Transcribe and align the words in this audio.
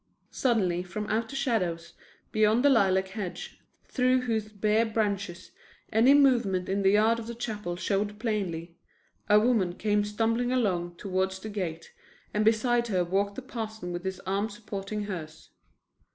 Suddenly 0.31 0.81
from 0.81 1.05
out 1.11 1.29
the 1.29 1.35
shadows 1.35 1.93
beyond 2.31 2.65
the 2.65 2.71
lilac 2.71 3.09
hedge, 3.09 3.61
through 3.83 4.21
whose 4.21 4.51
bare 4.51 4.83
branches 4.83 5.51
any 5.93 6.15
movement 6.15 6.67
in 6.67 6.81
the 6.81 6.89
yard 6.89 7.19
of 7.19 7.27
the 7.27 7.35
chapel 7.35 7.75
showed 7.75 8.17
plainly, 8.17 8.75
a 9.29 9.39
woman 9.39 9.73
came 9.75 10.03
stumbling 10.03 10.51
along 10.51 10.95
towards 10.95 11.37
the 11.37 11.49
gate 11.49 11.93
and 12.33 12.43
beside 12.43 12.87
her 12.87 13.03
walked 13.05 13.35
the 13.35 13.43
parson 13.43 13.93
with 13.93 14.03
his 14.03 14.19
arm 14.21 14.49
supporting 14.49 15.03
hers. 15.03 15.51